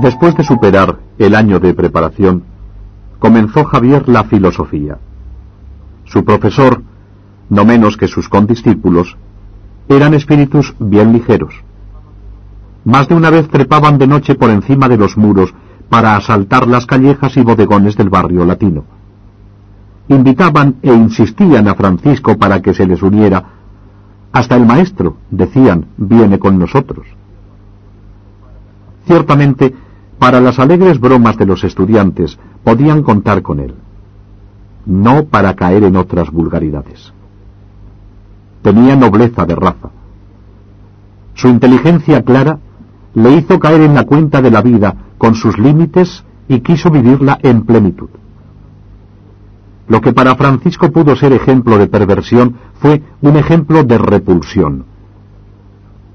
Después 0.00 0.34
de 0.34 0.44
superar 0.44 0.98
el 1.16 1.34
año 1.34 1.58
de 1.58 1.72
preparación, 1.72 2.42
comenzó 3.18 3.64
Javier 3.64 4.06
la 4.10 4.24
filosofía. 4.24 4.98
Su 6.04 6.22
profesor, 6.22 6.82
no 7.48 7.64
menos 7.64 7.96
que 7.96 8.06
sus 8.06 8.28
condiscípulos, 8.28 9.16
eran 9.88 10.12
espíritus 10.12 10.74
bien 10.78 11.14
ligeros. 11.14 11.54
Más 12.84 13.08
de 13.08 13.14
una 13.14 13.30
vez 13.30 13.48
trepaban 13.48 13.96
de 13.96 14.06
noche 14.06 14.34
por 14.34 14.50
encima 14.50 14.86
de 14.86 14.98
los 14.98 15.16
muros 15.16 15.54
para 15.88 16.14
asaltar 16.14 16.68
las 16.68 16.84
callejas 16.84 17.34
y 17.38 17.40
bodegones 17.40 17.96
del 17.96 18.10
barrio 18.10 18.44
latino. 18.44 18.84
Invitaban 20.08 20.76
e 20.82 20.92
insistían 20.92 21.68
a 21.68 21.74
Francisco 21.74 22.36
para 22.36 22.60
que 22.60 22.74
se 22.74 22.86
les 22.86 23.00
uniera. 23.00 23.44
Hasta 24.30 24.56
el 24.56 24.66
maestro, 24.66 25.16
decían, 25.30 25.86
viene 25.96 26.38
con 26.38 26.58
nosotros. 26.58 27.06
Ciertamente, 29.06 29.74
para 30.18 30.40
las 30.40 30.58
alegres 30.58 30.98
bromas 30.98 31.36
de 31.36 31.46
los 31.46 31.64
estudiantes 31.64 32.38
podían 32.64 33.02
contar 33.02 33.42
con 33.42 33.60
él, 33.60 33.74
no 34.86 35.26
para 35.26 35.54
caer 35.54 35.84
en 35.84 35.96
otras 35.96 36.30
vulgaridades. 36.30 37.12
Tenía 38.62 38.96
nobleza 38.96 39.44
de 39.44 39.54
raza. 39.54 39.90
Su 41.34 41.48
inteligencia 41.48 42.22
clara 42.22 42.58
le 43.14 43.32
hizo 43.32 43.58
caer 43.58 43.82
en 43.82 43.94
la 43.94 44.04
cuenta 44.04 44.40
de 44.40 44.50
la 44.50 44.62
vida 44.62 44.94
con 45.18 45.34
sus 45.34 45.58
límites 45.58 46.24
y 46.48 46.60
quiso 46.60 46.90
vivirla 46.90 47.38
en 47.42 47.62
plenitud. 47.62 48.08
Lo 49.88 50.00
que 50.00 50.12
para 50.12 50.34
Francisco 50.34 50.90
pudo 50.90 51.14
ser 51.14 51.32
ejemplo 51.32 51.78
de 51.78 51.86
perversión 51.86 52.56
fue 52.80 53.02
un 53.20 53.36
ejemplo 53.36 53.84
de 53.84 53.98
repulsión. 53.98 54.84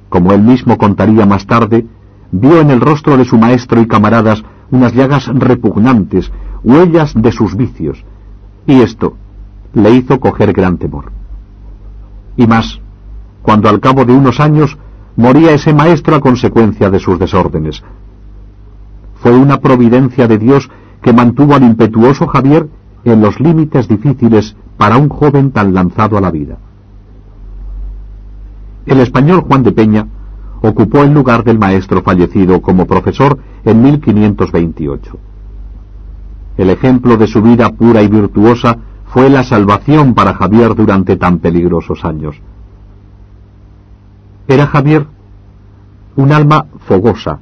Como 0.09 0.34
él 0.34 0.42
mismo 0.42 0.78
contaría 0.78 1.25
más 1.25 1.47
tarde, 1.47 1.88
vio 2.32 2.62
en 2.62 2.72
el 2.72 2.82
rostro 2.82 3.18
de 3.18 3.26
su 3.26 3.38
maestro 3.38 3.82
y 3.82 3.88
camaradas 3.88 4.44
unas 4.72 4.94
llagas 4.94 5.28
repugnantes, 5.28 6.32
huellas 6.64 7.14
de 7.16 7.32
sus 7.32 7.56
vicios, 7.56 8.04
y 8.66 8.82
esto 8.82 9.16
le 9.74 9.92
hizo 9.92 10.20
coger 10.20 10.54
gran 10.54 10.78
temor. 10.78 11.12
Y 12.38 12.48
más, 12.48 12.80
cuando 13.42 13.70
al 13.70 13.80
cabo 13.80 14.06
de 14.06 14.14
unos 14.14 14.40
años 14.40 14.78
moría 15.16 15.52
ese 15.52 15.74
maestro 15.74 16.16
a 16.16 16.22
consecuencia 16.22 16.90
de 16.90 17.00
sus 17.00 17.20
desórdenes. 17.20 17.84
Fue 19.16 19.36
una 19.36 19.59
providencia 19.59 20.28
de 20.28 20.38
Dios 20.38 20.70
que 21.02 21.14
mantuvo 21.14 21.56
al 21.56 21.64
impetuoso 21.64 22.28
Javier 22.28 22.68
en 23.04 23.22
los 23.22 23.40
límites 23.40 23.88
difíciles 23.88 24.56
para 24.78 24.98
un 24.98 25.09
joven 25.09 25.52
tan 25.52 25.74
lanzado 25.74 26.18
a 26.18 26.22
la 26.22 26.32
vida. 26.32 26.58
El 28.86 29.00
español 29.00 29.42
Juan 29.42 29.64
de 29.64 29.72
Peña 29.72 30.08
ocupó 30.62 31.04
el 31.04 31.14
lugar 31.14 31.44
del 31.44 31.59
maestro 31.59 32.02
fallecido 32.02 32.62
como 32.62 32.86
profesor 32.86 33.40
en 33.66 33.81
1528. 33.81 35.18
El 36.58 36.70
ejemplo 36.70 37.18
de 37.18 37.28
su 37.28 37.42
vida 37.42 37.70
pura 37.70 38.02
y 38.03 38.08
virtuosa 38.08 38.78
fue 39.06 39.30
la 39.30 39.44
salvación 39.44 40.14
para 40.14 40.34
Javier 40.34 40.76
durante 40.76 41.18
tan 41.18 41.40
peligrosos 41.40 42.06
años. 42.06 42.35
Era 44.47 44.68
Javier 44.68 45.08
un 46.16 46.31
alma 46.31 46.66
fogosa, 46.88 47.40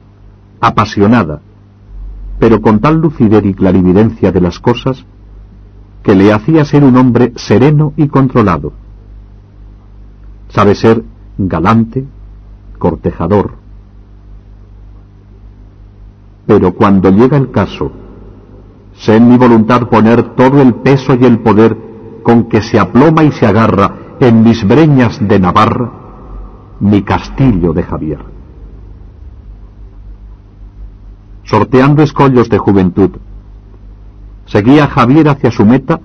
apasionada, 0.62 1.42
pero 2.40 2.62
con 2.62 2.80
tal 2.80 3.02
lucidez 3.02 3.44
y 3.46 3.54
clarividencia 3.54 4.32
de 4.32 4.42
las 4.42 4.60
cosas 4.60 5.06
que 6.04 6.16
le 6.16 6.32
hacía 6.32 6.64
ser 6.66 6.84
un 6.84 6.96
hombre 6.96 7.34
sereno 7.36 7.94
y 7.98 8.08
controlado. 8.08 8.72
Sabe 10.50 10.76
ser 10.76 11.04
galante, 11.38 12.06
cortejador. 12.80 13.52
Pero 16.48 16.74
cuando 16.74 17.12
llega 17.12 17.38
el 17.38 17.52
caso, 17.52 17.92
sé 18.94 19.18
en 19.18 19.30
mi 19.30 19.38
voluntad 19.38 19.88
poner 19.90 20.36
todo 20.36 20.62
el 20.62 20.74
peso 20.74 21.14
y 21.14 21.26
el 21.26 21.40
poder 21.40 21.78
con 22.24 22.50
que 22.50 22.64
se 22.64 22.80
aploma 22.80 23.24
y 23.24 23.32
se 23.32 23.46
agarra 23.46 24.16
en 24.20 24.44
mis 24.44 24.68
breñas 24.68 25.20
de 25.22 25.40
Navarra 25.40 25.92
mi 26.80 27.02
castillo 27.04 27.74
de 27.74 27.84
Javier. 27.84 28.20
Sorteando 31.44 32.04
escollos 32.04 32.50
de 32.50 32.58
juventud, 32.58 33.12
seguía 34.46 34.88
Javier 34.88 35.30
hacia 35.30 35.52
su 35.52 35.66
meta 35.66 36.00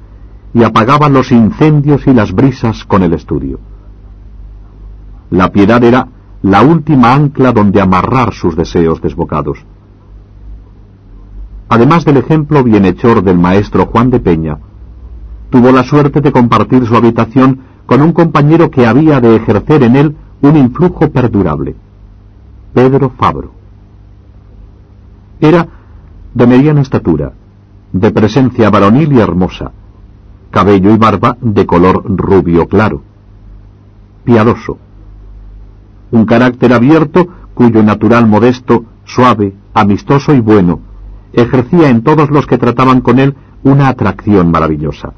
y 0.52 0.62
apagaba 0.64 1.08
los 1.08 1.32
incendios 1.32 2.06
y 2.06 2.14
las 2.14 2.32
brisas 2.32 2.84
con 2.84 3.02
el 3.02 3.12
estudio. 3.12 3.58
La 5.30 5.50
piedad 5.52 5.82
era 5.82 6.08
la 6.44 6.60
última 6.60 7.14
ancla 7.14 7.52
donde 7.52 7.80
amarrar 7.80 8.34
sus 8.34 8.54
deseos 8.54 9.00
desbocados. 9.00 9.64
Además 11.70 12.04
del 12.04 12.18
ejemplo 12.18 12.62
bienhechor 12.62 13.22
del 13.22 13.38
maestro 13.38 13.86
Juan 13.86 14.10
de 14.10 14.20
Peña, 14.20 14.58
tuvo 15.48 15.72
la 15.72 15.84
suerte 15.84 16.20
de 16.20 16.32
compartir 16.32 16.84
su 16.86 16.94
habitación 16.94 17.60
con 17.86 18.02
un 18.02 18.12
compañero 18.12 18.70
que 18.70 18.86
había 18.86 19.22
de 19.22 19.36
ejercer 19.36 19.84
en 19.84 19.96
él 19.96 20.16
un 20.42 20.58
influjo 20.58 21.10
perdurable, 21.10 21.76
Pedro 22.74 23.08
Fabro. 23.18 23.52
Era 25.40 25.66
de 26.34 26.46
mediana 26.46 26.82
estatura, 26.82 27.32
de 27.90 28.10
presencia 28.10 28.68
varonil 28.68 29.14
y 29.14 29.18
hermosa, 29.18 29.72
cabello 30.50 30.92
y 30.92 30.98
barba 30.98 31.38
de 31.40 31.64
color 31.64 32.02
rubio 32.04 32.68
claro, 32.68 33.00
piadoso, 34.24 34.76
un 36.10 36.24
carácter 36.26 36.72
abierto 36.72 37.28
cuyo 37.54 37.82
natural 37.82 38.26
modesto, 38.26 38.84
suave, 39.04 39.54
amistoso 39.72 40.34
y 40.34 40.40
bueno, 40.40 40.80
ejercía 41.32 41.88
en 41.88 42.02
todos 42.02 42.30
los 42.30 42.46
que 42.46 42.58
trataban 42.58 43.00
con 43.00 43.18
él 43.18 43.34
una 43.62 43.88
atracción 43.88 44.50
maravillosa. 44.50 45.12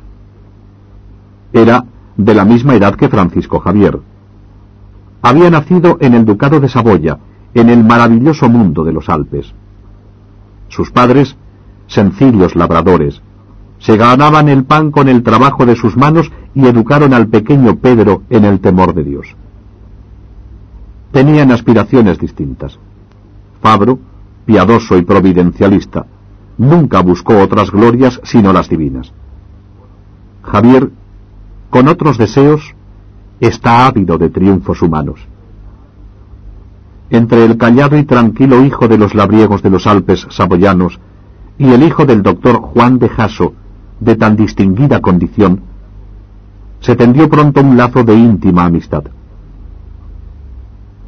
Era 1.53 1.85
de 2.17 2.35
la 2.35 2.45
misma 2.45 2.75
edad 2.75 2.95
que 2.95 3.09
Francisco 3.09 3.61
Javier. 3.61 4.01
Había 5.23 5.51
nacido 5.51 5.99
en 6.01 6.15
el 6.15 6.25
Ducado 6.25 6.61
de 6.61 6.69
Saboya, 6.69 7.19
en 7.55 7.71
el 7.71 7.83
maravilloso 7.83 8.49
mundo 8.49 8.85
de 8.85 8.93
los 8.93 9.09
Alpes. 9.09 9.53
Sus 10.69 10.91
padres, 10.91 11.37
sencillos 11.87 12.55
labradores, 12.55 13.23
se 13.79 13.97
ganaban 13.97 14.49
el 14.49 14.65
pan 14.65 14.91
con 14.91 15.09
el 15.09 15.23
trabajo 15.23 15.67
de 15.67 15.77
sus 15.77 15.97
manos 15.97 16.31
y 16.55 16.67
educaron 16.67 17.13
al 17.13 17.29
pequeño 17.29 17.77
Pedro 17.77 18.23
en 18.31 18.45
el 18.45 18.61
temor 18.61 18.95
de 18.95 19.05
Dios 19.05 19.37
tenían 21.17 21.51
aspiraciones 21.51 22.19
distintas. 22.19 22.79
Fabro, 23.63 23.99
piadoso 24.45 24.99
y 24.99 25.03
providencialista, 25.03 26.05
nunca 26.59 27.01
buscó 27.01 27.39
otras 27.39 27.71
glorias 27.71 28.21
sino 28.23 28.53
las 28.53 28.69
divinas. 28.69 29.15
Javier, 30.43 30.91
con 31.71 31.89
otros 31.89 32.19
deseos, 32.19 32.75
está 33.41 33.87
ávido 33.87 34.19
de 34.19 34.29
triunfos 34.29 34.83
humanos. 34.83 35.19
Entre 37.09 37.47
el 37.47 37.57
callado 37.57 37.97
y 37.97 38.05
tranquilo 38.05 38.63
hijo 38.63 38.87
de 38.87 38.99
los 38.99 39.15
labriegos 39.15 39.63
de 39.63 39.71
los 39.71 39.87
Alpes 39.87 40.27
saboyanos 40.29 41.01
y 41.57 41.73
el 41.73 41.83
hijo 41.83 42.05
del 42.05 42.23
doctor 42.23 42.61
Juan 42.61 42.99
de 42.99 43.09
Jaso, 43.09 43.55
de 44.01 44.17
tan 44.17 44.37
distinguida 44.37 45.01
condición, 45.01 45.63
se 46.81 46.95
tendió 46.95 47.31
pronto 47.31 47.63
un 47.63 47.79
lazo 47.79 48.05
de 48.05 48.15
íntima 48.17 48.67
amistad 48.67 49.05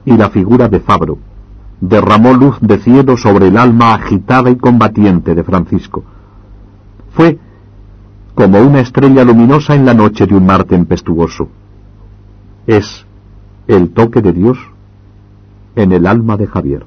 y 0.08 0.16
la 0.16 0.30
figura 0.30 0.68
de 0.68 0.80
Fabro 0.80 1.18
derramó 1.80 2.32
luz 2.32 2.56
de 2.60 2.78
cielo 2.78 3.16
sobre 3.16 3.48
el 3.48 3.56
alma 3.58 3.94
agitada 3.94 4.50
y 4.50 4.56
combatiente 4.56 5.34
de 5.34 5.44
Francisco. 5.44 6.02
Fue 7.12 7.38
como 8.34 8.58
una 8.60 8.80
estrella 8.80 9.22
luminosa 9.24 9.74
en 9.74 9.84
la 9.84 9.94
noche 9.94 10.26
de 10.26 10.34
un 10.34 10.46
mar 10.46 10.64
tempestuoso. 10.64 11.48
Es 12.66 13.04
el 13.66 13.90
toque 13.90 14.22
de 14.22 14.32
Dios 14.32 14.58
en 15.76 15.92
el 15.92 16.06
alma 16.06 16.36
de 16.36 16.46
Javier. 16.46 16.86